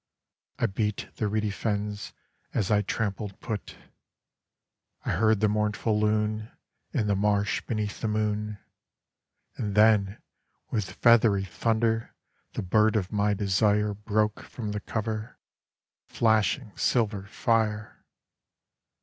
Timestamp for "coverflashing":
16.09-16.79